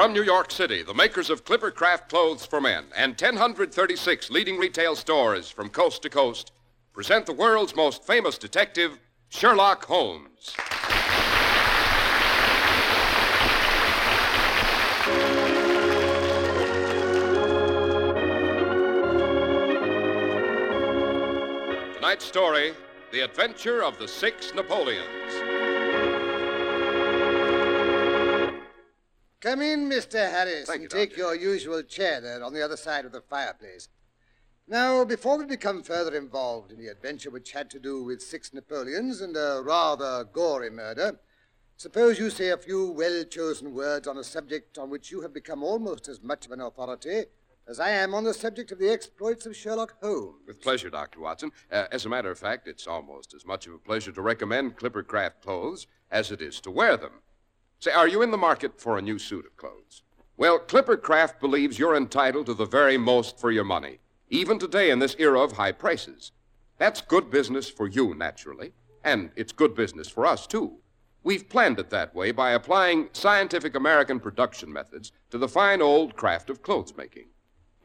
[0.00, 4.56] From New York City, the makers of Clipper Craft Clothes for Men and 1036 leading
[4.56, 6.52] retail stores from coast to coast
[6.94, 10.54] present the world's most famous detective, Sherlock Holmes.
[21.96, 22.72] Tonight's story
[23.12, 25.49] The Adventure of the Six Napoleons.
[29.40, 30.30] Come in, Mr.
[30.30, 33.22] Harris, Thank and you, take your usual chair there on the other side of the
[33.22, 33.88] fireplace.
[34.68, 38.52] Now, before we become further involved in the adventure which had to do with six
[38.52, 41.20] Napoleons and a rather gory murder,
[41.78, 45.32] suppose you say a few well chosen words on a subject on which you have
[45.32, 47.24] become almost as much of an authority
[47.66, 50.42] as I am on the subject of the exploits of Sherlock Holmes.
[50.46, 51.20] With pleasure, Dr.
[51.20, 51.50] Watson.
[51.72, 54.76] Uh, as a matter of fact, it's almost as much of a pleasure to recommend
[54.76, 57.22] Clipper Craft clothes as it is to wear them.
[57.82, 60.02] Say, are you in the market for a new suit of clothes?
[60.36, 64.90] Well, Clipper Craft believes you're entitled to the very most for your money, even today
[64.90, 66.32] in this era of high prices.
[66.76, 70.80] That's good business for you, naturally, and it's good business for us, too.
[71.22, 76.16] We've planned it that way by applying scientific American production methods to the fine old
[76.16, 77.28] craft of clothes making.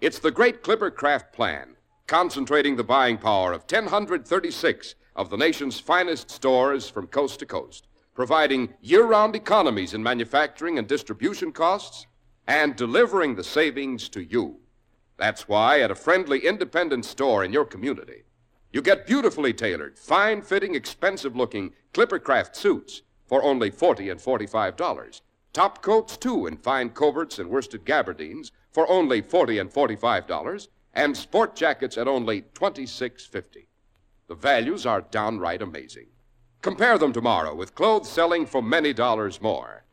[0.02, 5.80] It's the great Clipper Craft plan, concentrating the buying power of 1,036 of the nation's
[5.80, 12.08] finest stores from coast to coast, providing year round economies in manufacturing and distribution costs,
[12.48, 14.58] and delivering the savings to you.
[15.18, 18.24] That's why, at a friendly independent store in your community,
[18.72, 25.22] you get beautifully tailored, fine fitting, expensive looking Clippercraft suits for only 40 and $45.
[25.54, 31.16] Top coats, too, in fine coverts and worsted gabardines for only 40 and $45, and
[31.16, 33.68] sport jackets at only $26.50.
[34.28, 36.08] The values are downright amazing.
[36.66, 39.84] Compare them tomorrow with clothes selling for many dollars more.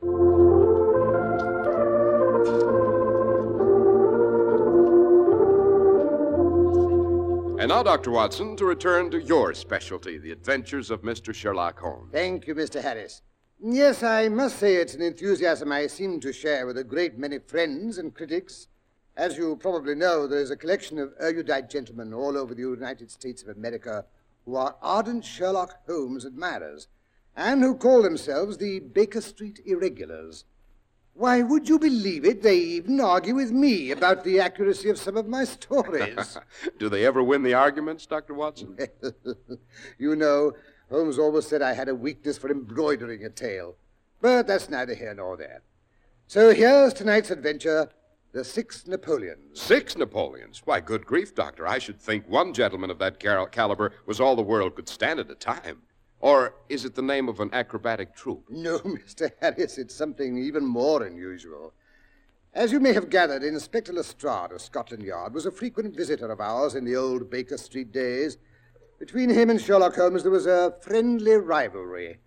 [7.60, 8.10] And now, Dr.
[8.10, 11.34] Watson, to return to your specialty, the adventures of Mr.
[11.34, 12.10] Sherlock Holmes.
[12.10, 12.80] Thank you, Mr.
[12.80, 13.20] Harris.
[13.62, 17.38] Yes, I must say it's an enthusiasm I seem to share with a great many
[17.38, 18.68] friends and critics.
[19.14, 23.10] As you probably know, there is a collection of erudite gentlemen all over the United
[23.10, 24.06] States of America
[24.44, 26.88] who are ardent Sherlock Holmes admirers
[27.36, 30.44] and who call themselves the Baker Street Irregulars.
[31.14, 32.42] Why, would you believe it?
[32.42, 36.38] They even argue with me about the accuracy of some of my stories.
[36.78, 38.32] Do they ever win the arguments, Dr.
[38.32, 38.78] Watson?
[39.98, 40.52] you know,
[40.90, 43.76] Holmes always said I had a weakness for embroidering a tale.
[44.22, 45.62] But that's neither here nor there.
[46.26, 47.90] So here's tonight's adventure
[48.32, 49.60] The Six Napoleons.
[49.60, 50.62] Six Napoleons?
[50.64, 51.66] Why, good grief, Doctor.
[51.66, 55.20] I should think one gentleman of that cal- caliber was all the world could stand
[55.20, 55.82] at a time.
[56.18, 58.46] Or is it the name of an acrobatic troupe?
[58.48, 59.30] No, Mr.
[59.38, 61.74] Harris, it's something even more unusual.
[62.54, 66.40] As you may have gathered, Inspector Lestrade of Scotland Yard was a frequent visitor of
[66.40, 68.38] ours in the old Baker Street days.
[68.98, 72.18] Between him and Sherlock Holmes, there was a friendly rivalry.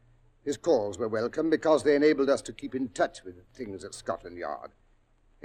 [0.44, 3.96] His calls were welcome because they enabled us to keep in touch with things at
[3.96, 4.72] Scotland Yard.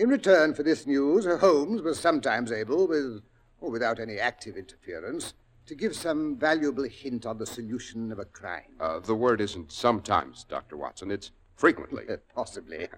[0.01, 3.21] In return for this news, Holmes was sometimes able, with
[3.61, 5.35] or without any active interference,
[5.67, 8.73] to give some valuable hint on the solution of a crime.
[8.81, 10.79] Uh, the word isn't sometimes, Dr.
[10.79, 11.11] Watson.
[11.11, 12.05] It's frequently.
[12.35, 12.89] Possibly.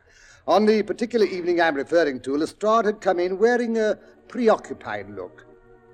[0.47, 5.45] On the particular evening I'm referring to, Lestrade had come in wearing a preoccupied look.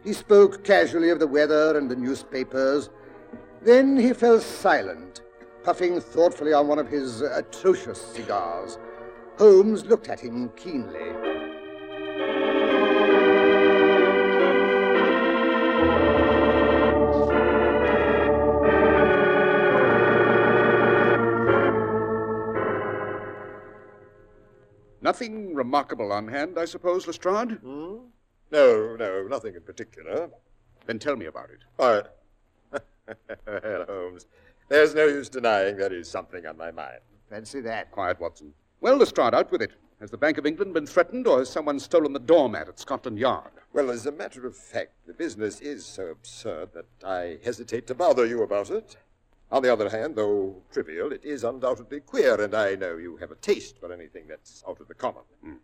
[0.04, 2.90] He spoke casually of the weather and the newspapers.
[3.62, 5.22] Then he fell silent,
[5.64, 8.76] puffing thoughtfully on one of his atrocious cigars.
[9.38, 11.12] Holmes looked at him keenly.
[25.00, 27.52] Nothing remarkable on hand, I suppose, Lestrade?
[27.62, 27.98] Hmm?
[28.50, 30.30] No, no, nothing in particular.
[30.86, 31.60] Then tell me about it.
[31.78, 32.82] All right.
[33.46, 34.26] well, Holmes,
[34.68, 36.98] there's no use denying there is something on my mind.
[37.30, 37.92] Fancy that.
[37.92, 38.52] Quiet, Watson.
[38.80, 39.72] Well, Lestrade, out with it.
[40.00, 43.18] Has the Bank of England been threatened, or has someone stolen the doormat at Scotland
[43.18, 43.50] Yard?
[43.72, 47.96] Well, as a matter of fact, the business is so absurd that I hesitate to
[47.96, 48.96] bother you about it.
[49.50, 53.32] On the other hand, though trivial, it is undoubtedly queer, and I know you have
[53.32, 55.24] a taste for anything that's out of the common.
[55.42, 55.54] Hmm.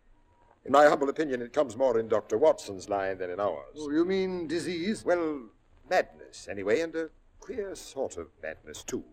[0.65, 2.37] In my humble opinion, it comes more in Dr.
[2.37, 3.77] Watson's line than in ours.
[3.79, 5.05] Oh, you mean disease?
[5.05, 5.43] Well,
[5.89, 9.05] madness, anyway, and a queer sort of madness, too.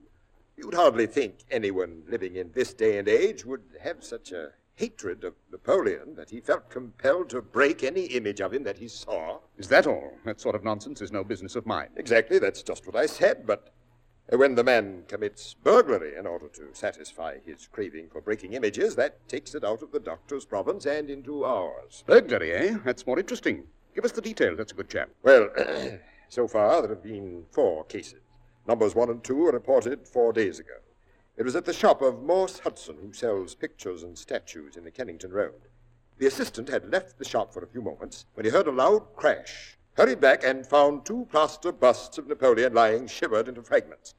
[0.61, 5.23] You'd hardly think anyone living in this day and age would have such a hatred
[5.23, 9.39] of Napoleon that he felt compelled to break any image of him that he saw.
[9.57, 10.13] Is that all?
[10.23, 11.89] That sort of nonsense is no business of mine.
[11.95, 13.73] Exactly, that's just what I said, but
[14.29, 19.27] when the man commits burglary in order to satisfy his craving for breaking images, that
[19.27, 22.03] takes it out of the doctor's province and into ours.
[22.05, 22.77] Burglary, eh?
[22.85, 23.63] That's more interesting.
[23.95, 25.09] Give us the details, that's a good chap.
[25.23, 25.49] Well,
[26.29, 28.21] so far there have been four cases.
[28.71, 30.75] Numbers one and two were reported four days ago.
[31.35, 34.91] It was at the shop of Morse Hudson, who sells pictures and statues in the
[34.91, 35.67] Kennington Road.
[36.19, 39.13] The assistant had left the shop for a few moments when he heard a loud
[39.17, 44.13] crash, hurried back, and found two plaster busts of Napoleon lying shivered into fragments.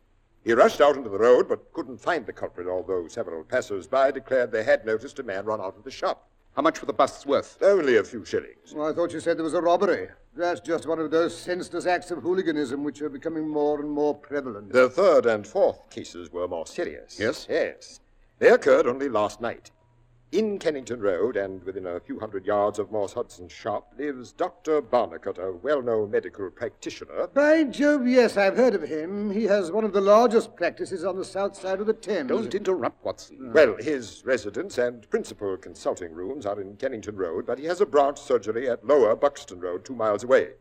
[0.44, 4.52] He rushed out into the road, but couldn't find the culprit, although several passers-by declared
[4.52, 6.28] they had noticed a man run out of the shop.
[6.54, 7.56] How much were the busts worth?
[7.62, 8.74] Only a few shillings.
[8.74, 10.08] Well, I thought you said there was a robbery.
[10.36, 14.14] That's just one of those senseless acts of hooliganism which are becoming more and more
[14.14, 14.72] prevalent.
[14.72, 17.18] The third and fourth cases were more serious.
[17.18, 17.46] Yes?
[17.48, 18.00] Yes.
[18.38, 19.70] They occurred only last night.
[20.32, 24.80] In Kennington Road, and within a few hundred yards of Morse Hudson's shop, lives Dr.
[24.80, 27.26] Barnicot, a well known medical practitioner.
[27.26, 29.30] By Jove, yes, I've heard of him.
[29.30, 32.30] He has one of the largest practices on the south side of the Thames.
[32.30, 33.40] Don't interrupt, Watson.
[33.42, 33.52] Ah.
[33.52, 37.86] Well, his residence and principal consulting rooms are in Kennington Road, but he has a
[37.86, 40.52] branch surgery at Lower Buxton Road, two miles away.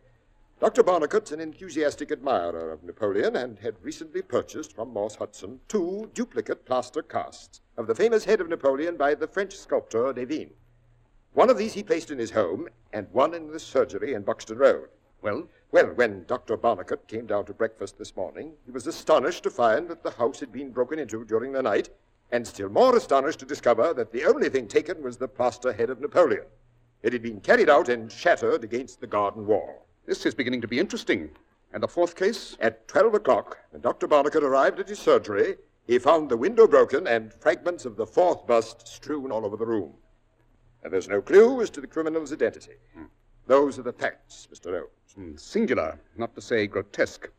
[0.60, 0.84] Dr.
[0.84, 6.66] Barnicot's an enthusiastic admirer of Napoleon and had recently purchased from Morse Hudson two duplicate
[6.66, 10.52] plaster casts of the famous head of Napoleon by the French sculptor Devine.
[11.34, 14.60] One of these he placed in his home, and one in the surgery in Buxton
[14.60, 14.90] Road.
[15.24, 16.58] Well, Well, when Dr.
[16.58, 20.40] Barnicot came down to breakfast this morning, he was astonished to find that the house
[20.42, 21.90] had been broken into during the night,
[22.32, 25.90] and still more astonished to discover that the only thing taken was the plaster head
[25.90, 26.46] of Napoleon.
[27.02, 29.88] It had been carried out and shattered against the garden wall.
[30.06, 31.32] this is beginning to be interesting.
[31.74, 32.58] And the fourth case?
[32.60, 34.08] At 12 o'clock, when Dr.
[34.08, 35.56] Barnicot arrived at his surgery,
[35.92, 39.66] he found the window broken and fragments of the fourth bust strewn all over the
[39.66, 39.92] room.
[40.84, 42.76] And there's no clue as to the criminal's identity.
[43.46, 44.72] Those are the facts, Mr.
[44.72, 44.88] Holmes.
[45.16, 47.30] Hmm, Singular, not to say grotesque.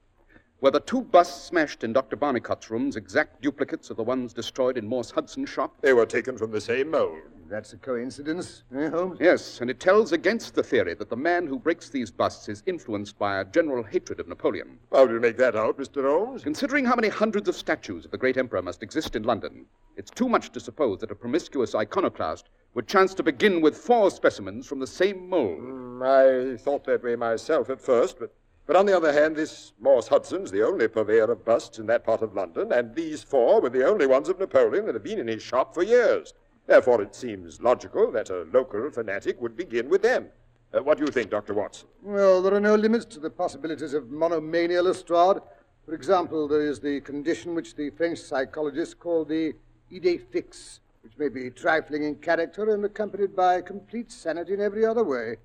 [0.61, 2.15] Were the two busts smashed in Dr.
[2.15, 5.81] Barnicot's rooms exact duplicates of the ones destroyed in Morse Hudson's shop?
[5.81, 7.21] They were taken from the same mold.
[7.53, 9.19] That's a coincidence, eh, Holmes?
[9.21, 12.63] Yes, and it tells against the theory that the man who breaks these busts is
[12.65, 14.79] influenced by a general hatred of Napoleon.
[14.91, 16.03] How do you make that out, Mr.
[16.03, 16.45] Holmes?
[16.45, 19.67] Considering how many hundreds of statues of the great emperor must exist in London,
[19.99, 24.11] it's too much to suppose that a promiscuous iconoclast would chance to begin with four
[24.11, 25.61] specimens from the same mold.
[25.61, 28.33] Mm, I thought that way myself at first, but,
[28.67, 32.03] but on the other hand, this Morse Hudson's the only purveyor of busts in that
[32.03, 35.19] part of London, and these four were the only ones of Napoleon that have been
[35.19, 36.33] in his shop for years.
[36.67, 40.29] Therefore, it seems logical that a local fanatic would begin with them.
[40.73, 41.55] Uh, what do you think, Dr.
[41.55, 41.89] Watson?
[42.03, 45.43] Well, there are no limits to the possibilities of monomania, Lestrade.
[45.85, 49.53] For example, there is the condition which the French psychologists call the
[49.93, 54.87] idée fixe, which may be trifling in character and accompanied by complete sanity in every
[54.87, 55.37] other way.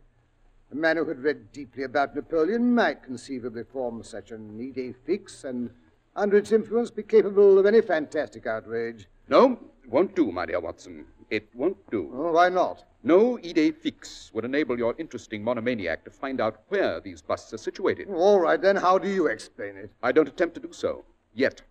[0.71, 5.43] A man who had read deeply about Napoleon might conceivably form such an idée fixe
[5.43, 5.71] and,
[6.15, 9.07] under its influence, be capable of any fantastic outrage.
[9.29, 11.05] No, it won't do, my dear Watson.
[11.29, 12.09] It won't do.
[12.13, 12.85] Oh, why not?
[13.03, 17.57] No idée fixe would enable your interesting monomaniac to find out where these busts are
[17.57, 18.07] situated.
[18.09, 19.91] All right, then, how do you explain it?
[20.01, 21.03] I don't attempt to do so,
[21.33, 21.61] yet.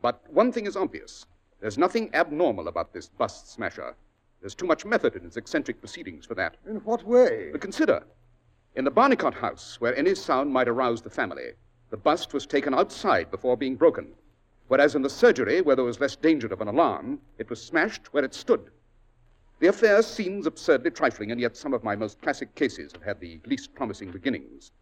[0.00, 1.26] But one thing is obvious.
[1.60, 3.94] There's nothing abnormal about this bust smasher.
[4.40, 6.56] There's too much method in his eccentric proceedings for that.
[6.68, 7.50] In what way?
[7.52, 8.02] But consider,
[8.74, 11.52] in the Barnicot house, where any sound might arouse the family,
[11.90, 14.14] the bust was taken outside before being broken.
[14.72, 18.14] Whereas in the surgery, where there was less danger of an alarm, it was smashed
[18.14, 18.70] where it stood.
[19.60, 23.20] The affair seems absurdly trifling, and yet some of my most classic cases have had
[23.20, 24.72] the least promising beginnings.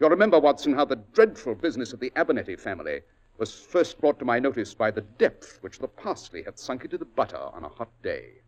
[0.00, 3.02] You'll remember, Watson, how the dreadful business of the Abernethy family
[3.38, 6.98] was first brought to my notice by the depth which the parsley had sunk into
[6.98, 8.40] the butter on a hot day.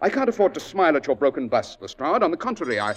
[0.00, 2.22] I can't afford to smile at your broken bust, Lestrade.
[2.22, 2.94] On the contrary, I.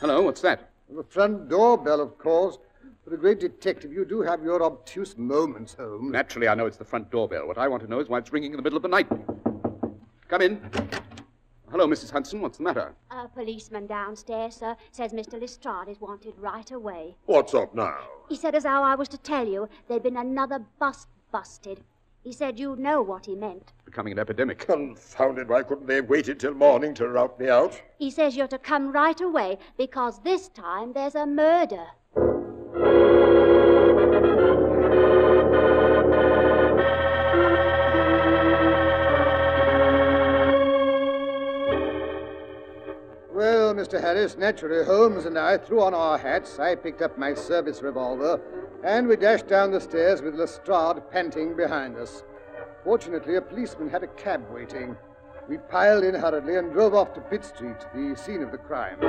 [0.00, 0.70] Hello, what's that?
[0.92, 2.58] The front doorbell, of course.
[3.04, 6.12] For a great detective, you do have your obtuse moments, Holmes.
[6.12, 7.46] Naturally, I know it's the front doorbell.
[7.46, 9.08] What I want to know is why it's ringing in the middle of the night.
[10.28, 10.70] Come in.
[11.70, 12.10] Hello, Mrs.
[12.10, 12.42] Hudson.
[12.42, 12.94] What's the matter?
[13.10, 15.40] A policeman downstairs, sir, says Mr.
[15.40, 17.16] Lestrade is wanted right away.
[17.24, 17.96] What's up now?
[18.28, 21.80] He said as how I was to tell you there'd been another bust busted.
[22.22, 23.72] He said you'd know what he meant.
[23.86, 24.58] Becoming an epidemic.
[24.58, 27.80] Confounded, why couldn't they have waited till morning to rout me out?
[27.98, 31.86] He says you're to come right away because this time there's a murder.
[43.80, 43.98] Mr.
[43.98, 46.58] Harris, naturally, Holmes and I threw on our hats.
[46.58, 48.38] I picked up my service revolver,
[48.84, 52.22] and we dashed down the stairs with Lestrade panting behind us.
[52.84, 54.98] Fortunately, a policeman had a cab waiting.
[55.48, 59.00] We piled in hurriedly and drove off to Pitt Street, the scene of the crime.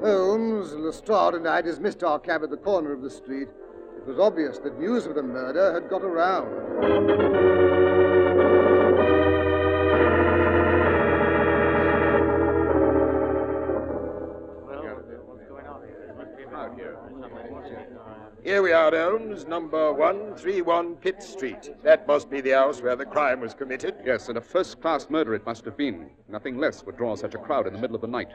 [0.00, 3.48] Holmes, Lestrade, and I dismissed our cab at the corner of the street.
[3.96, 8.75] It was obvious that news of the murder had got around.
[18.66, 21.70] We are, Holmes, number 131 Pitt Street.
[21.84, 23.94] That must be the house where the crime was committed.
[24.04, 26.10] Yes, and a first class murder it must have been.
[26.28, 28.32] Nothing less would draw such a crowd in the middle of the night.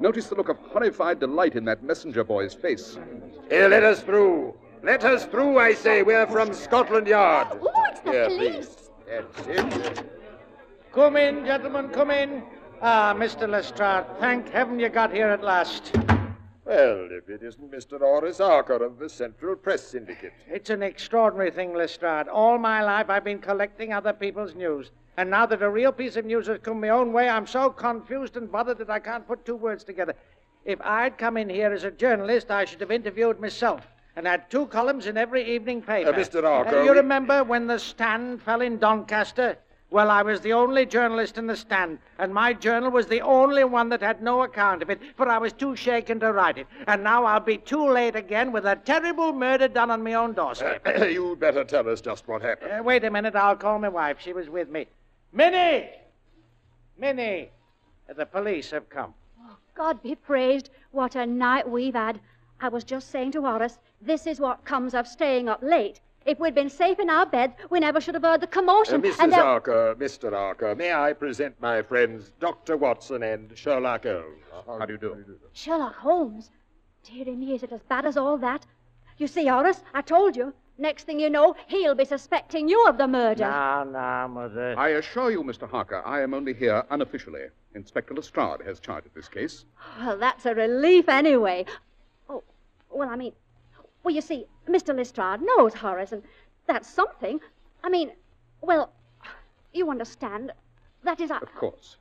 [0.00, 2.96] Notice the look of horrified delight in that messenger boy's face.
[3.50, 4.54] Here, let us through.
[4.82, 6.02] Let us through, I say.
[6.02, 7.48] We're from Scotland Yard.
[7.60, 8.66] Oh, it's the Here, police.
[8.66, 8.90] please.
[9.06, 9.46] That's
[9.98, 10.10] it.
[10.92, 12.42] Come in, gentlemen, come in.
[12.80, 13.46] Ah, Mr.
[13.46, 15.94] Lestrade, thank heaven you got here at last.
[16.64, 17.98] Well, if it isn't Mr.
[17.98, 20.32] Horace Arker of the Central Press Syndicate.
[20.48, 22.28] It's an extraordinary thing, Lestrade.
[22.28, 24.90] All my life I've been collecting other people's news.
[25.16, 27.70] And now that a real piece of news has come my own way, I'm so
[27.70, 30.14] confused and bothered that I can't put two words together.
[30.64, 34.50] If I'd come in here as a journalist, I should have interviewed myself and had
[34.50, 36.10] two columns in every evening paper.
[36.10, 36.42] Uh, Mr.
[36.42, 39.58] Arker, you we- remember when the stand fell in Doncaster?
[39.94, 43.62] Well, I was the only journalist in the stand, and my journal was the only
[43.62, 46.66] one that had no account of it, for I was too shaken to write it.
[46.88, 50.32] And now I'll be too late again with a terrible murder done on my own
[50.32, 50.84] doorstep.
[50.98, 52.72] You'd better tell us just what happened.
[52.72, 54.16] Uh, wait a minute, I'll call my wife.
[54.18, 54.88] She was with me.
[55.32, 55.90] Minnie!
[56.98, 57.50] Minnie!
[58.10, 59.14] Uh, The police have come.
[59.48, 60.70] Oh, God be praised.
[60.90, 62.18] What a night we've had.
[62.60, 66.00] I was just saying to Horace, this is what comes of staying up late.
[66.26, 69.02] If we'd been safe in our beds, we never should have heard the Uh, commotion.
[69.02, 69.18] Mrs.
[69.20, 70.32] and there- Arker, Mr.
[70.32, 72.76] Arker, may I present my friends Dr.
[72.76, 74.42] Watson and Sherlock Holmes?
[74.66, 75.24] How do you do?
[75.52, 76.50] Sherlock Holmes.
[77.02, 78.64] Dearie me, is it as bad as all that?
[79.18, 80.54] You see, Horace, I told you.
[80.78, 83.44] Next thing you know, he'll be suspecting you of the murder.
[83.44, 84.74] Now, now, Mother.
[84.76, 85.68] I assure you, Mr.
[85.70, 87.44] Harker, I am only here unofficially.
[87.74, 89.66] Inspector Lestrade has charge of this case.
[90.00, 91.66] Well, that's a relief anyway.
[92.28, 92.42] Oh,
[92.90, 93.34] well, I mean,
[94.02, 94.96] well, you see, Mr.
[94.96, 96.22] Lestrade knows Horace, and
[96.66, 97.40] that's something.
[97.82, 98.12] I mean,
[98.60, 98.92] well,
[99.72, 100.52] you understand.
[101.02, 101.38] That is, I.
[101.38, 101.96] Of course.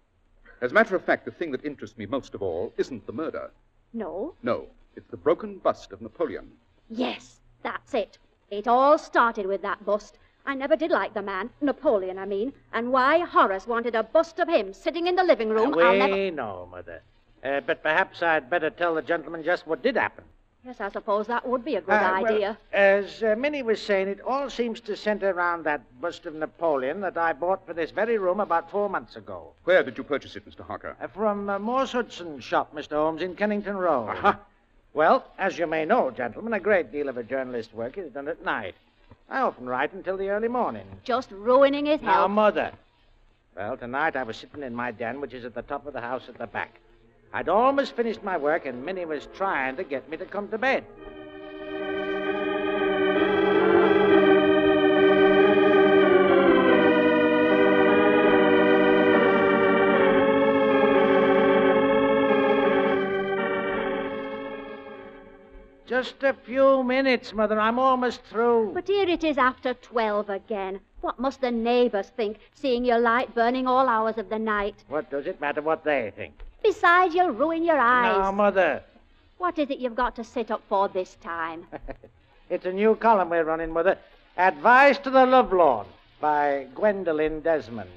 [0.62, 3.12] As a matter of fact, the thing that interests me most of all isn't the
[3.12, 3.52] murder.
[3.94, 4.34] No?
[4.44, 6.52] No, it's the broken bust of Napoleon.
[6.90, 8.18] Yes, that's it.
[8.50, 10.18] It all started with that bust.
[10.46, 14.40] I never did like the man, Napoleon, I mean, and why Horace wanted a bust
[14.40, 16.32] of him sitting in the living room, I'll we never.
[16.32, 17.02] know, Mother.
[17.44, 20.24] Uh, but perhaps I'd better tell the gentleman just what did happen.
[20.66, 22.58] Yes, I suppose that would be a good Uh, well, idea.
[22.72, 27.02] as uh, Minnie was saying, it all seems to center around that bust of Napoleon
[27.02, 29.52] that I bought for this very room about four months ago.
[29.66, 30.66] Where did you purchase it, Mr.
[30.66, 30.96] Harker?
[31.02, 32.92] Uh, from uh, Morse Hudson's shop, Mr.
[32.92, 34.08] Holmes, in Kennington Road.
[34.12, 34.40] Aha.
[34.94, 38.30] Well, as you may know, gentlemen, a great deal of a journalist's work is done
[38.30, 38.76] at night.
[39.30, 40.86] I often write until the early morning.
[41.04, 42.32] Just ruining his Now, health.
[42.32, 42.72] Mother.
[43.58, 46.02] Well, tonight I was sitting in my den, which is at the top of the
[46.02, 46.80] house at the back.
[47.36, 50.58] I'd almost finished my work, and Minnie was trying to get me to come to
[50.60, 50.86] bed.
[65.88, 67.60] Just a few minutes, Mother.
[67.60, 68.74] I'm almost through.
[68.74, 70.80] But here it is after twelve again.
[71.02, 74.84] What must the neighbors think, seeing your light burning all hours of the night?
[74.88, 76.34] What does it matter what they think?
[76.64, 78.18] Besides, you'll ruin your eyes.
[78.18, 78.82] Now, Mother.
[79.38, 81.66] What is it you've got to sit up for this time?
[82.50, 83.98] It's a new column we're running, Mother.
[84.38, 85.88] Advice to the Lovelorn
[86.20, 87.90] by Gwendolyn Desmond.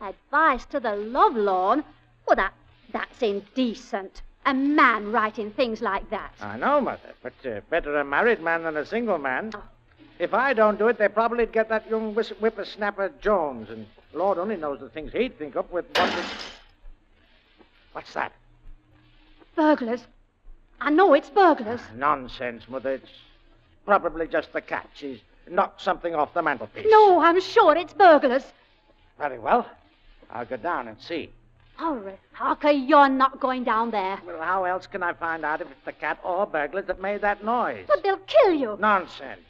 [0.00, 1.84] Advice to the lovelorn?
[2.26, 2.54] Well, that,
[2.92, 4.22] that's indecent.
[4.46, 6.32] A man writing things like that.
[6.40, 9.52] I know, Mother, but uh, better a married man than a single man.
[10.18, 14.56] If I don't do it, they probably'd get that young whippersnapper Jones, and Lord only
[14.56, 16.59] knows the things he'd think up with what with...
[17.92, 18.32] What's that?
[19.56, 20.04] Burglars.
[20.80, 21.80] I know it's burglars.
[21.82, 22.92] Ah, nonsense, Mother.
[22.92, 23.10] It's
[23.84, 24.88] probably just the cat.
[24.94, 25.18] She's
[25.48, 26.86] knocked something off the mantelpiece.
[26.88, 28.44] No, I'm sure it's burglars.
[29.18, 29.66] Very well.
[30.30, 31.30] I'll go down and see.
[31.76, 34.20] Horace Harker, you're not going down there.
[34.26, 37.22] Well, how else can I find out if it's the cat or burglars that made
[37.22, 37.86] that noise?
[37.88, 38.76] But they'll kill you.
[38.78, 39.40] Nonsense.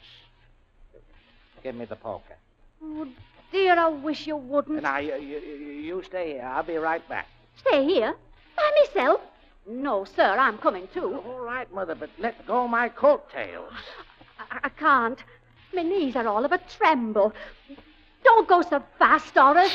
[1.61, 2.35] Give me the poker.
[2.83, 3.07] Oh,
[3.51, 4.81] dear, I wish you wouldn't.
[4.81, 6.43] Now, you, you, you stay here.
[6.43, 7.27] I'll be right back.
[7.57, 8.15] Stay here?
[8.61, 9.21] By myself?
[9.67, 11.21] No, sir, I'm coming too.
[11.25, 13.73] All right, Mother, but let go my coattails.
[14.39, 15.19] I, I can't.
[15.73, 17.33] My knees are all of a tremble.
[18.23, 19.71] Don't go so fast, Horace.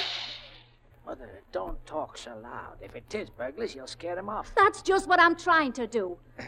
[1.05, 2.76] Mother, don't talk so loud.
[2.81, 4.52] If it is burglars, you'll scare them off.
[4.57, 6.16] That's just what I'm trying to do.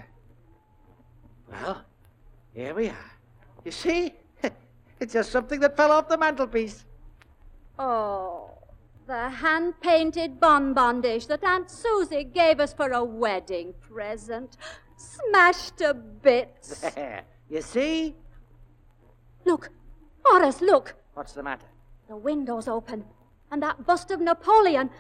[1.51, 1.83] Well,
[2.53, 3.13] here we are.
[3.65, 4.13] You see?
[5.01, 6.85] It's just something that fell off the mantelpiece.
[7.79, 8.38] Oh,
[9.09, 14.59] the hand painted bonbon dish that Aunt Susie gave us for a wedding present.
[14.97, 16.81] Smashed to bits.
[16.81, 17.23] There.
[17.51, 18.15] You see?
[19.47, 19.71] Look,
[20.23, 20.95] Horace, look.
[21.15, 21.65] What's the matter?
[22.07, 23.07] The window's open.
[23.51, 24.91] And that bust of Napoleon,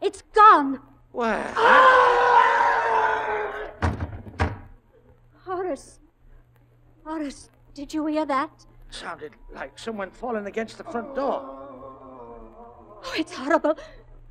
[0.00, 0.80] it's gone.
[1.12, 1.44] Well,
[5.44, 5.98] Horace.
[7.04, 8.64] Horace, did you hear that?
[8.88, 11.67] sounded like someone falling against the front door.
[13.04, 13.78] Oh, it's horrible.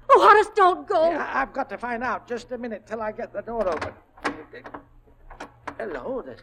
[0.10, 1.10] Oh, Horace, don't go.
[1.10, 2.28] Yeah, I've got to find out.
[2.28, 3.94] Just a minute till I get the door open.
[5.78, 6.42] Hello, there's,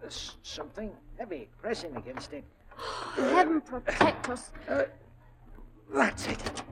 [0.00, 2.44] there's something heavy pressing against it.
[3.14, 4.52] Heaven protect us.
[4.68, 4.84] Uh,
[5.92, 6.62] that's it.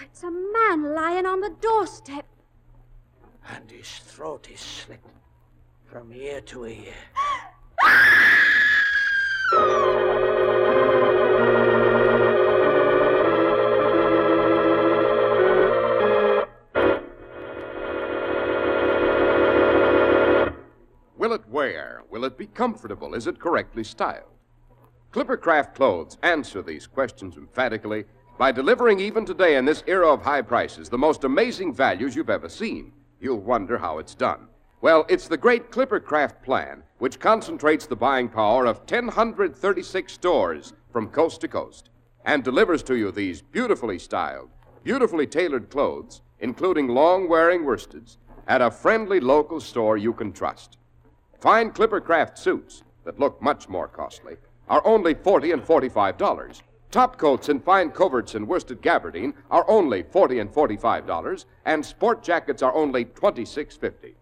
[0.00, 2.26] It's a man lying on the doorstep.
[3.48, 5.00] And his throat is slit
[5.86, 6.94] from ear to ear.
[7.86, 8.43] Ah!
[22.24, 23.14] It be comfortable?
[23.14, 24.30] Is it correctly styled?
[25.12, 28.04] Clippercraft Clothes answer these questions emphatically
[28.36, 32.30] by delivering even today in this era of high prices the most amazing values you've
[32.30, 32.92] ever seen.
[33.20, 34.48] You'll wonder how it's done.
[34.80, 41.08] Well, it's the great Clippercraft plan, which concentrates the buying power of 1,036 stores from
[41.08, 41.90] coast to coast
[42.24, 44.50] and delivers to you these beautifully styled,
[44.82, 50.78] beautifully tailored clothes, including long wearing worsteds, at a friendly local store you can trust.
[51.44, 56.62] Fine Clippercraft suits that look much more costly are only 40 and 45 dollars.
[56.90, 61.84] Top coats in fine coverts and worsted gabardine are only 40 and 45 dollars, and
[61.84, 64.14] sport jackets are only 26.50.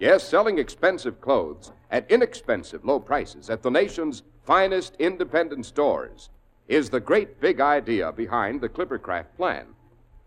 [0.00, 6.30] Yes, selling expensive clothes at inexpensive low prices at the nation's finest independent stores
[6.66, 9.66] is the great big idea behind the Clippercraft plan.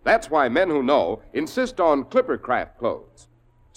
[0.06, 3.28] That's why men who know insist on Clippercraft clothes.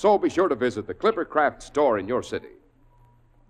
[0.03, 2.57] So be sure to visit the Clippercraft store in your city.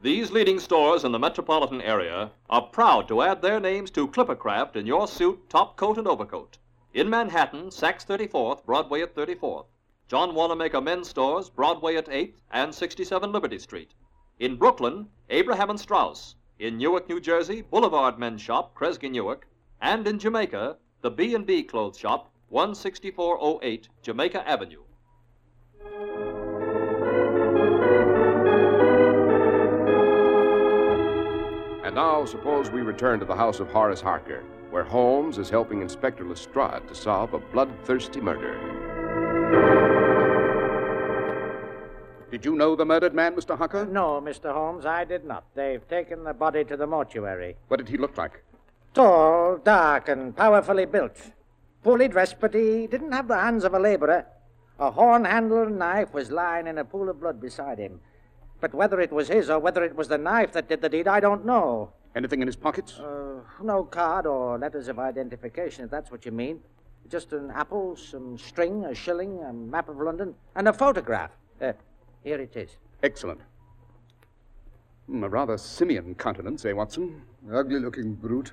[0.02, 4.76] These leading stores in the metropolitan area are proud to add their names to Clippercraft
[4.76, 6.58] in your suit, top coat, and overcoat.
[6.92, 9.64] In Manhattan, Saks 34th, Broadway at 34th.
[10.08, 13.94] John Wanamaker Men's Stores, Broadway at 8th and 67 Liberty Street.
[14.38, 16.36] In Brooklyn, Abraham and Straus.
[16.58, 19.48] In Newark, New Jersey, Boulevard Men's Shop, Kresge Newark.
[19.80, 24.82] And in Jamaica, the B&B Clothes Shop, 16408 Jamaica Avenue.
[31.92, 35.82] And now, suppose we return to the house of Horace Harker, where Holmes is helping
[35.82, 38.56] Inspector Lestrade to solve a bloodthirsty murder.
[42.30, 43.58] Did you know the murdered man, Mr.
[43.58, 43.84] Harker?
[43.84, 44.54] No, Mr.
[44.54, 45.44] Holmes, I did not.
[45.54, 47.56] They've taken the body to the mortuary.
[47.68, 48.42] What did he look like?
[48.94, 51.20] Tall, dark, and powerfully built.
[51.82, 54.24] Poorly dressed, but he didn't have the hands of a laborer.
[54.78, 58.00] A horn handled knife was lying in a pool of blood beside him.
[58.62, 61.08] But whether it was his or whether it was the knife that did the deed,
[61.08, 61.92] I don't know.
[62.14, 63.00] Anything in his pockets?
[63.00, 66.60] Uh, no card or letters of identification, if that's what you mean.
[67.10, 71.32] Just an apple, some string, a shilling, a map of London, and a photograph.
[71.60, 71.72] Uh,
[72.22, 72.76] here it is.
[73.02, 73.40] Excellent.
[75.08, 77.22] Hmm, a rather simian countenance, eh, Watson?
[77.52, 78.52] Ugly looking brute.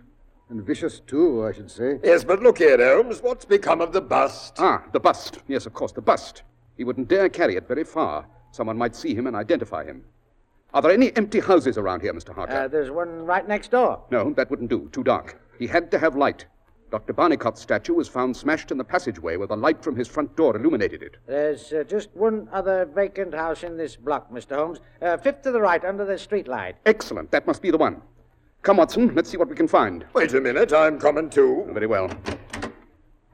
[0.50, 2.00] And vicious, too, I should say.
[2.04, 3.22] Yes, but look here, Holmes.
[3.22, 4.56] What's become of the bust?
[4.58, 5.38] Ah, the bust.
[5.48, 6.42] Yes, of course, the bust.
[6.78, 8.26] He wouldn't dare carry it very far.
[8.52, 10.04] Someone might see him and identify him.
[10.74, 12.34] Are there any empty houses around here, Mr.
[12.34, 12.54] Harker?
[12.54, 14.04] Uh, there's one right next door.
[14.12, 14.90] no, that wouldn't do.
[14.92, 15.42] Too dark.
[15.58, 16.46] He had to have light.
[16.92, 17.14] Dr.
[17.14, 20.56] Barnicot's statue was found smashed in the passageway where the light from his front door
[20.56, 21.18] illuminated it.
[21.28, 24.56] There's uh, just one other vacant house in this block, Mr.
[24.56, 24.80] Holmes.
[25.02, 26.78] Uh, fifth to the right, under the street light.
[26.88, 27.30] Excellent.
[27.30, 28.02] That must be the one.
[28.64, 29.14] Come, Watson.
[29.14, 30.06] Let's see what we can find.
[30.14, 31.68] Wait a minute, I'm coming too.
[31.72, 32.10] Very well.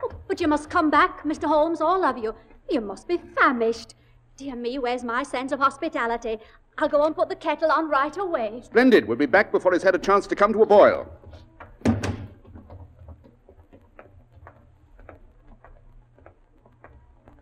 [0.03, 1.45] Oh, but you must come back, Mr.
[1.47, 2.35] Holmes, all of you.
[2.69, 3.95] You must be famished.
[4.37, 6.39] Dear me, where's my sense of hospitality?
[6.77, 8.61] I'll go and put the kettle on right away.
[8.63, 9.07] Splendid.
[9.07, 11.07] We'll be back before he's had a chance to come to a boil.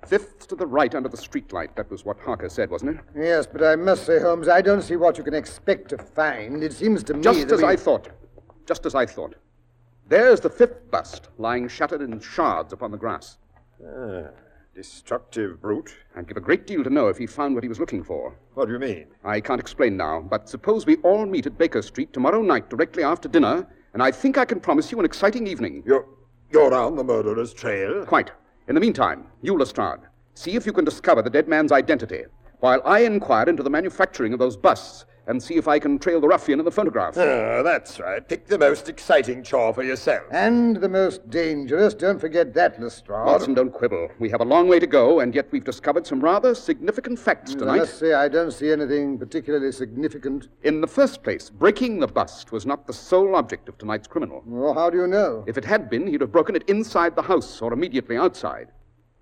[0.06, 1.75] Fifth to the right under the streetlight.
[1.75, 3.03] That was what Harker said, wasn't it?
[3.15, 6.62] Yes, but I must say, Holmes, I don't see what you can expect to find.
[6.63, 8.10] It seems to me Just that as we- I thought.
[8.65, 9.36] Just as I thought.
[10.08, 13.38] There's the fifth bust, lying shattered in shards upon the grass.
[13.82, 14.27] Ah,
[14.75, 15.93] destructive brute.
[16.15, 18.36] I'd give a great deal to know if he found what he was looking for.
[18.55, 19.07] What do you mean?
[19.23, 23.03] I can't explain now, but suppose we all meet at Baker Street tomorrow night directly
[23.03, 25.83] after dinner, and I think I can promise you an exciting evening.
[25.86, 26.07] You're,
[26.51, 28.05] you're on the murderer's trail?
[28.05, 28.31] Quite.
[28.67, 29.99] In the meantime, you, Lestrade,
[30.33, 32.23] see if you can discover the dead man's identity,
[32.59, 36.19] while I inquire into the manufacturing of those busts and see if I can trail
[36.19, 37.17] the ruffian in the photograph.
[37.17, 38.27] Ah, that's right.
[38.27, 40.23] Pick the most exciting chore for yourself.
[40.31, 43.25] And the most dangerous, don't forget that, Lestrade.
[43.25, 44.09] Watson, don't quibble.
[44.19, 47.55] We have a long way to go, and yet we've discovered some rather significant facts
[47.55, 47.75] tonight.
[47.75, 50.49] I must say, I don't see anything particularly significant.
[50.63, 54.43] In the first place, breaking the bust was not the sole object of tonight's criminal.
[54.45, 55.43] Well, how do you know?
[55.47, 58.69] If it had been, he'd have broken it inside the house or immediately outside.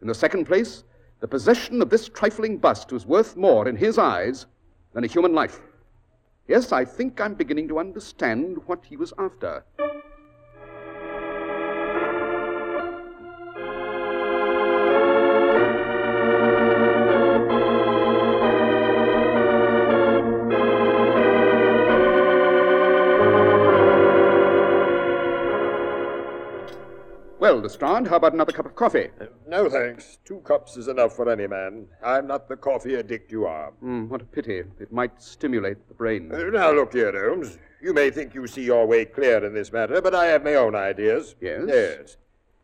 [0.02, 0.84] In the second place,
[1.20, 4.48] the possession of this trifling bust was worth more in his eyes
[4.94, 5.62] than a human life.
[6.52, 9.64] Yes, I think I'm beginning to understand what he was after.
[27.62, 29.10] Lestrade, how about another cup of coffee?
[29.48, 30.18] No, thanks.
[30.26, 31.88] Two cups is enough for any man.
[32.04, 33.72] I'm not the coffee addict you are.
[33.80, 34.64] Hmm, what a pity.
[34.80, 36.32] It might stimulate the brain.
[36.34, 37.58] Uh, now, look here, Holmes.
[37.82, 40.56] You may think you see your way clear in this matter, but I have my
[40.56, 41.36] own ideas.
[41.42, 41.64] Yes?
[41.68, 42.18] Yes.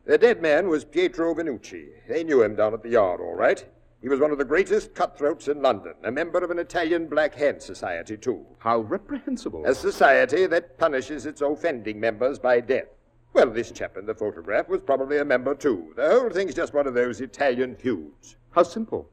[0.06, 1.88] The dead man was Pietro Venucci.
[2.08, 3.64] They knew him down at the yard, all right.
[4.00, 7.34] He was one of the greatest cutthroats in London, a member of an Italian Black
[7.34, 8.46] Hand Society, too.
[8.58, 9.66] How reprehensible.
[9.66, 12.86] A society that punishes its offending members by death.
[13.32, 15.92] Well, this chap in the photograph was probably a member, too.
[15.96, 18.36] The whole thing's just one of those Italian feuds.
[18.50, 19.08] How simple.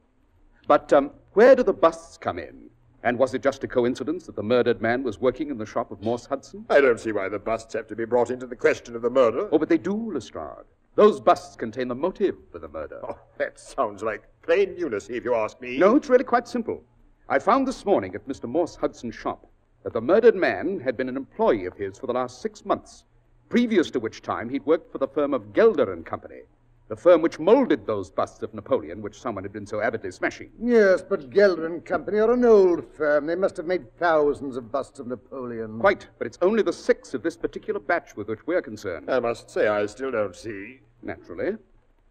[0.66, 2.70] But um, where do the busts come in?
[3.02, 5.92] And was it just a coincidence that the murdered man was working in the shop
[5.92, 6.66] of Morse Hudson?
[6.70, 9.10] I don't see why the busts have to be brought into the question of the
[9.10, 9.48] murder.
[9.52, 10.64] Oh, but they do, Lestrade.
[10.96, 13.00] Those busts contain the motive for the murder.
[13.04, 15.78] Oh, that sounds like plain lunacy, if you ask me.
[15.78, 16.82] No, it's really quite simple.
[17.28, 18.48] I found this morning at Mr.
[18.48, 19.46] Morse Hudson's shop
[19.84, 23.04] that the murdered man had been an employee of his for the last six months,
[23.48, 26.40] previous to which time he'd worked for the firm of Gelder and Company,
[26.88, 30.50] the firm which molded those busts of Napoleon which someone had been so avidly smashing.
[30.60, 33.26] Yes, but Gelder and Company are an old firm.
[33.26, 35.78] They must have made thousands of busts of Napoleon.
[35.80, 39.10] Quite, but it's only the six of this particular batch with which we're concerned.
[39.10, 40.80] I must say, I still don't see.
[41.02, 41.56] Naturally.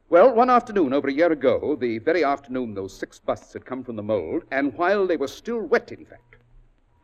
[0.09, 3.83] Well, one afternoon over a year ago, the very afternoon those six busts had come
[3.83, 6.35] from the mold, and while they were still wet, in fact,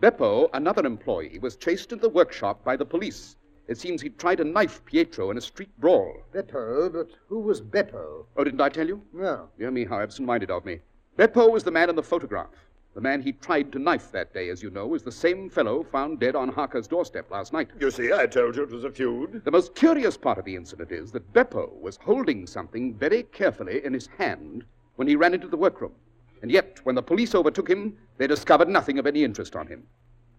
[0.02, 3.36] Beppo, another employee, was chased into the workshop by the police.
[3.72, 6.24] It seems he'd tried to knife Pietro in a street brawl.
[6.34, 8.26] Beppo, but who was Beppo?
[8.36, 9.02] Oh, didn't I tell you?
[9.14, 9.48] No.
[9.58, 10.82] Dear me, how absent minded of me.
[11.16, 12.50] Beppo was the man in the photograph.
[12.96, 15.84] The man he tried to knife that day, as you know, was the same fellow
[15.84, 17.70] found dead on Harker's doorstep last night.
[17.80, 19.42] You see, I told you it was a feud.
[19.46, 23.86] The most curious part of the incident is that Beppo was holding something very carefully
[23.86, 24.66] in his hand
[24.98, 25.94] when he ran into the workroom.
[26.42, 29.88] And yet, when the police overtook him, they discovered nothing of any interest on him.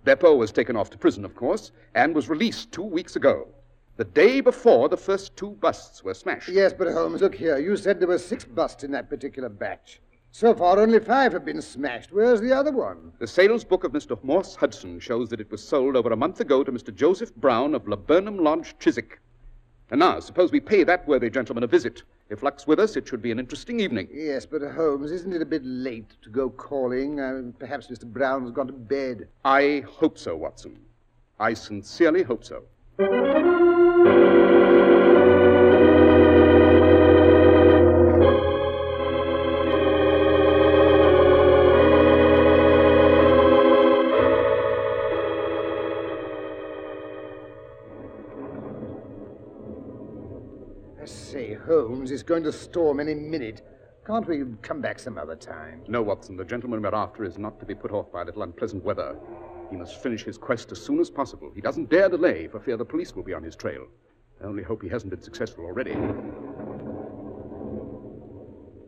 [0.05, 3.47] Beppo was taken off to prison, of course, and was released two weeks ago,
[3.97, 6.49] the day before the first two busts were smashed.
[6.49, 7.59] Yes, but Holmes, look here.
[7.59, 10.01] You said there were six busts in that particular batch.
[10.33, 12.11] So far, only five have been smashed.
[12.11, 13.13] Where's the other one?
[13.19, 14.19] The sales book of Mr.
[14.25, 16.93] Morse Hudson shows that it was sold over a month ago to Mr.
[16.93, 19.21] Joseph Brown of Laburnum Lodge, Chiswick.
[19.91, 22.03] And now, suppose we pay that worthy gentleman a visit.
[22.29, 24.09] If luck's with us, it should be an interesting evening.
[24.13, 27.21] Yes, but Holmes, isn't it a bit late to go calling?
[27.21, 28.05] Uh, perhaps Mr.
[28.05, 29.29] Brown's gone to bed.
[29.45, 30.79] I hope so, Watson.
[31.39, 32.63] I sincerely hope so.
[52.33, 53.61] Going to storm any minute.
[54.07, 55.83] Can't we come back some other time?
[55.87, 58.43] No, Watson, the gentleman we're after is not to be put off by a little
[58.43, 59.19] unpleasant weather.
[59.71, 61.53] He must finish his quest as soon as possible.
[61.55, 63.87] He doesn't dare delay for fear the police will be on his trail.
[64.43, 65.93] I only hope he hasn't been successful already.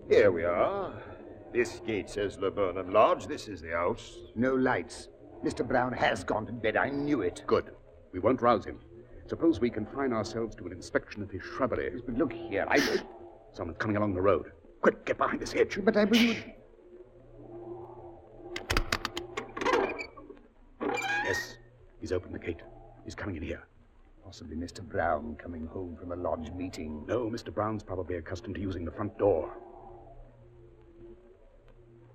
[0.09, 0.95] Here we are.
[1.53, 3.27] This gate says Laburnum Lodge.
[3.27, 4.21] This is the house.
[4.35, 5.09] No lights.
[5.45, 5.69] Mr.
[5.69, 6.79] Brown has gone to bed.
[6.79, 7.43] I knew it.
[7.47, 7.73] Good.
[8.11, 8.81] We won't rouse him.
[9.27, 12.01] Suppose we confine ourselves to an inspection of his shrubbery.
[12.07, 13.03] But look here, I.
[13.55, 14.51] Someone's coming along the road.
[14.81, 15.79] Quick, get behind this hedge.
[15.83, 16.45] But I believe.
[21.25, 21.57] Yes,
[22.01, 22.61] He's opened the gate.
[23.05, 23.63] He's coming in here.
[24.25, 24.83] Possibly Mr.
[24.83, 27.05] Brown coming home from a lodge meeting.
[27.07, 27.55] No, Mr.
[27.55, 29.57] Brown's probably accustomed to using the front door.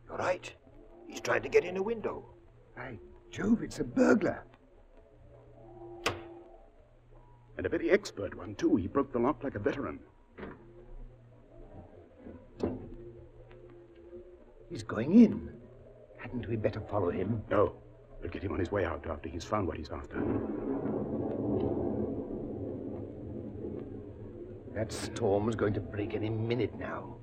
[0.07, 0.51] You're right.
[1.07, 2.25] He's trying to get in a window.
[2.75, 2.99] By
[3.31, 4.43] Jove, it's a burglar.
[7.57, 8.75] And a very expert one, too.
[8.75, 9.99] He broke the lock like a veteran.
[14.69, 15.49] He's going in.
[16.17, 17.41] Hadn't we better follow him?
[17.49, 17.73] No.
[18.21, 20.21] We'll get him on his way out after he's found what he's after.
[24.75, 27.15] That storm's going to break any minute now.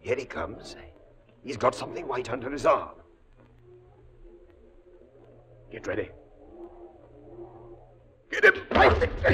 [0.00, 0.76] Here he comes.
[1.44, 2.96] He's got something white under his arm.
[5.70, 6.10] Get ready.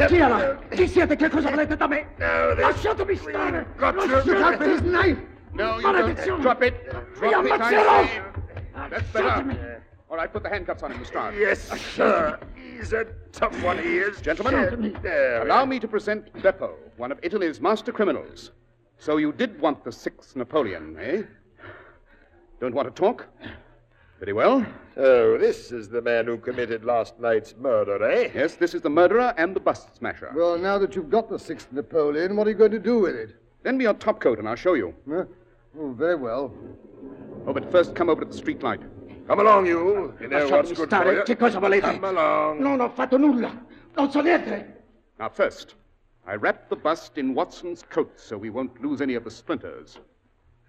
[0.08, 0.58] Tiela!
[0.70, 1.16] Chi siete?
[1.16, 2.06] Che cosa volete da me?
[2.18, 2.54] No.
[2.54, 3.66] Lasciatemi stare!
[3.78, 4.06] Non you.
[4.06, 5.18] look out for his knife!
[5.52, 6.26] No, you Maledizione!
[6.26, 6.40] don't.
[6.40, 6.74] Drop it.
[7.14, 8.22] Drop it, I say.
[8.88, 9.82] That's better.
[10.08, 11.38] All right, put the handcuffs on him, Lestrade.
[11.38, 12.38] Yes, sir.
[12.54, 14.20] He's a tough one, he is.
[14.20, 15.42] Gentlemen, There.
[15.42, 18.50] allow me to present Beppo, one of Italy's master criminals.
[18.98, 21.22] So you did want the sixth Napoleon, eh?
[22.60, 23.26] Don't want to talk?
[24.22, 24.64] Very well.
[24.98, 28.30] Oh, this is the man who committed last night's murder, eh?
[28.32, 30.30] Yes, this is the murderer and the bust smasher.
[30.32, 33.16] Well, now that you've got the sixth Napoleon, what are you going to do with
[33.16, 33.34] it?
[33.64, 34.94] Lend me your top coat and I'll show you.
[35.10, 35.24] Huh?
[35.76, 36.54] Oh, very well.
[37.48, 38.82] Oh, but first come over to the street light.
[39.26, 40.14] Come along, you.
[40.20, 41.24] You know what's good for you.
[41.24, 41.80] Che cosa volete?
[41.80, 42.60] Come along.
[42.60, 43.60] Non ho fatto nulla!
[43.96, 44.66] Non so niente!
[45.18, 45.74] Now, first,
[46.28, 49.98] I wrap the bust in Watson's coat so we won't lose any of the splinters.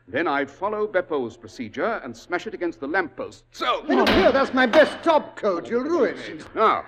[0.08, 3.46] Then I follow Beppo's procedure and smash it against the lamppost.
[3.52, 3.84] So.
[3.88, 5.70] Look here, that's my best top coat.
[5.70, 6.46] You'll ruin it.
[6.56, 6.86] Now,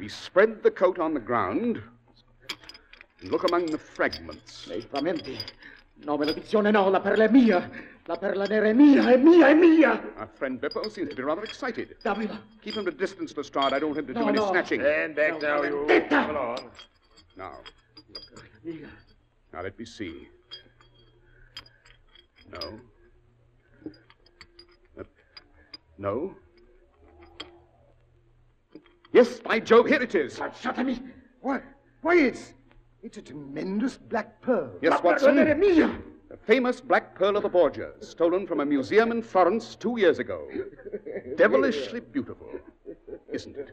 [0.00, 1.80] we spread the coat on the ground
[3.20, 4.66] and look among the fragments.
[4.66, 5.38] Lei frammenti.
[6.04, 7.70] No, maledizione, no, la perla è mia!
[8.06, 9.92] La perla nera è mia, è mia, è mia!
[10.16, 11.96] Our friend Beppo seems to be rather excited.
[12.02, 12.40] Dammela!
[12.60, 13.72] Keep him at a distance, Lestrade.
[13.72, 14.50] I don't want him to do No, any no.
[14.50, 14.80] snatching.
[14.80, 15.84] Stand back now, you.
[15.86, 16.70] Get Come along.
[17.36, 17.58] Now,
[18.64, 18.88] Mia.
[19.52, 20.28] now let me see.
[22.52, 22.80] No.
[24.98, 25.04] Uh,
[25.98, 26.34] no.
[29.12, 30.38] Yes, by Jove, here it is.
[30.38, 31.02] Lasciatemi!
[31.40, 31.60] Why,
[32.02, 32.54] why, it's,
[33.02, 34.72] it's a tremendous black pearl.
[34.80, 36.02] Yes, La perla nera è Watson.
[36.30, 40.18] The famous black pearl of the Borgias, stolen from a museum in Florence two years
[40.18, 40.48] ago.
[41.36, 42.48] Devilishly beautiful,
[43.30, 43.68] isn't it?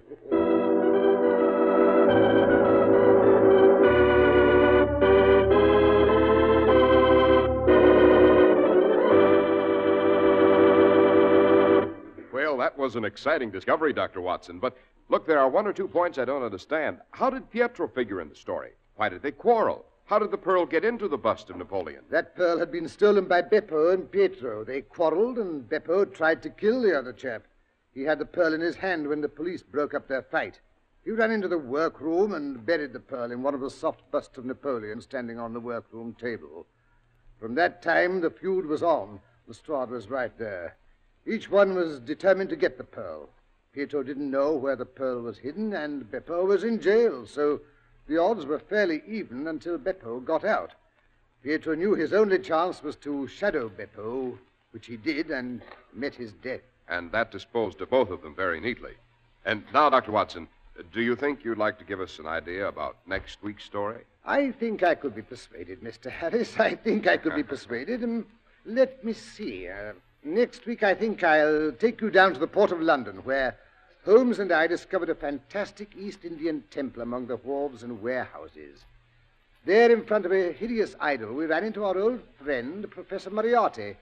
[12.90, 14.20] Was an exciting discovery, Dr.
[14.20, 14.58] Watson.
[14.58, 14.76] But
[15.10, 16.98] look, there are one or two points I don't understand.
[17.12, 18.72] How did Pietro figure in the story?
[18.96, 19.86] Why did they quarrel?
[20.06, 22.02] How did the pearl get into the bust of Napoleon?
[22.10, 24.64] That pearl had been stolen by Beppo and Pietro.
[24.64, 27.44] They quarreled, and Beppo tried to kill the other chap.
[27.94, 30.60] He had the pearl in his hand when the police broke up their fight.
[31.06, 34.40] He ran into the workroom and buried the pearl in one of the soft busts
[34.40, 36.66] of Napoleon standing on the workroom table.
[37.40, 39.20] From that time, the feud was on.
[39.46, 40.79] Lestrade was right there.
[41.30, 43.30] Each one was determined to get the pearl.
[43.72, 47.62] Pietro didn't know where the pearl was hidden, and Beppo was in jail, so
[48.08, 50.72] the odds were fairly even until Beppo got out.
[51.44, 54.40] Pietro knew his only chance was to shadow Beppo,
[54.72, 55.62] which he did, and
[55.94, 56.62] met his death.
[56.88, 58.94] And that disposed of both of them very neatly.
[59.46, 60.12] And now, Dr.
[60.12, 60.48] Watson,
[60.92, 64.02] do you think you'd like to give us an idea about next week's story?
[64.26, 66.10] I think I could be persuaded, Mr.
[66.10, 66.60] Harris.
[66.60, 68.04] I think I could be persuaded.
[68.04, 68.26] Um,
[68.66, 69.70] let me see.
[69.70, 73.58] Uh, next week, I think I'll take you down to the port of London, where
[74.06, 78.84] Holmes and I discovered a fantastic East Indian temple among the wharves and warehouses.
[79.66, 83.98] There, in front of a hideous idol, we ran into our old friend, Professor Moriarty.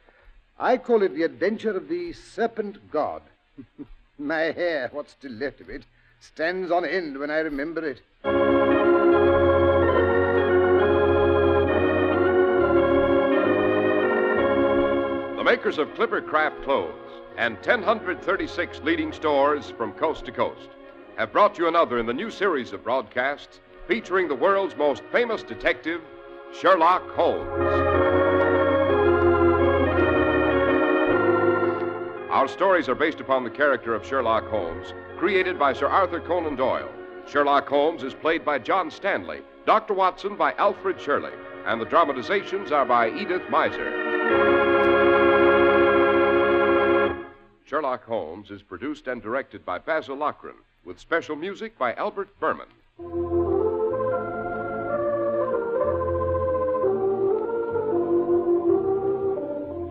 [0.59, 3.21] I call it the adventure of the serpent god.
[4.19, 5.83] My hair, what's still left of it,
[6.19, 8.56] stands on end when I remember it.
[15.47, 20.67] Makers of Clipper Craft Clothes and 1,036 leading stores from coast to coast
[21.17, 25.43] have brought you another in the new series of broadcasts featuring the world's most famous
[25.43, 26.01] detective,
[26.53, 27.47] Sherlock Holmes.
[32.29, 36.57] Our stories are based upon the character of Sherlock Holmes, created by Sir Arthur Conan
[36.57, 36.91] Doyle.
[37.25, 39.93] Sherlock Holmes is played by John Stanley, Dr.
[39.93, 41.31] Watson by Alfred Shirley,
[41.65, 44.56] and the dramatizations are by Edith Meiser.
[47.77, 52.65] Sherlock Holmes is produced and directed by Basil Loughrane, with special music by Albert Buhrman.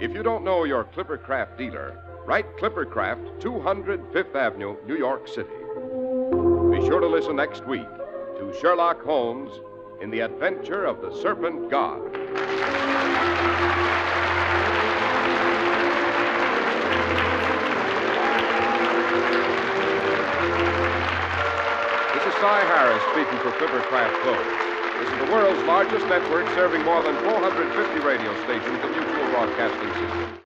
[0.03, 5.49] If you don't know your Clippercraft dealer, Write Clippercraft, 200 Fifth Avenue, New York City.
[5.49, 7.87] Be sure to listen next week
[8.39, 9.53] to Sherlock Holmes
[10.03, 12.03] in the adventure of the Serpent God.
[22.41, 24.67] Cy Harris speaking for Clippercraft Clothes.
[25.01, 29.89] This is the world's largest network serving more than 450 radio stations and mutual broadcasting
[29.95, 30.46] systems.